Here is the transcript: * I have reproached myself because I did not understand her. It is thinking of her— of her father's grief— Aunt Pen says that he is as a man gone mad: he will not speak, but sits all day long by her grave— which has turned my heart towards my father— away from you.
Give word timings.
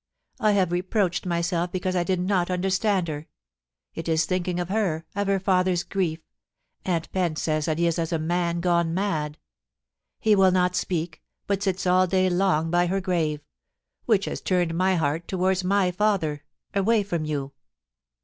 * 0.25 0.31
I 0.39 0.53
have 0.53 0.71
reproached 0.71 1.27
myself 1.27 1.71
because 1.71 1.95
I 1.95 2.03
did 2.03 2.19
not 2.19 2.49
understand 2.49 3.07
her. 3.07 3.27
It 3.93 4.07
is 4.09 4.25
thinking 4.25 4.59
of 4.59 4.69
her— 4.69 5.05
of 5.15 5.27
her 5.27 5.39
father's 5.39 5.83
grief— 5.83 6.21
Aunt 6.87 7.11
Pen 7.11 7.35
says 7.35 7.65
that 7.65 7.77
he 7.77 7.85
is 7.85 7.99
as 7.99 8.11
a 8.11 8.17
man 8.17 8.61
gone 8.61 8.95
mad: 8.95 9.37
he 10.19 10.35
will 10.35 10.49
not 10.49 10.75
speak, 10.75 11.21
but 11.45 11.61
sits 11.61 11.85
all 11.85 12.07
day 12.07 12.31
long 12.31 12.71
by 12.71 12.87
her 12.87 12.99
grave— 12.99 13.41
which 14.07 14.25
has 14.25 14.41
turned 14.41 14.73
my 14.75 14.95
heart 14.95 15.27
towards 15.27 15.63
my 15.63 15.91
father— 15.91 16.43
away 16.73 17.03
from 17.03 17.23
you. 17.23 17.51